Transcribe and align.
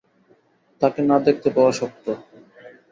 তাকে 0.81 0.99
না 1.09 1.17
দেখতে 1.27 1.49
পাওয়া 1.55 1.71
শক্ত। 1.79 2.05